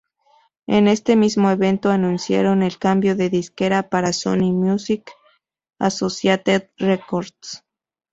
[0.65, 5.11] En este mismo evento, anunciaron el cambio de disquera para Sony Music
[5.77, 7.63] Associated Records.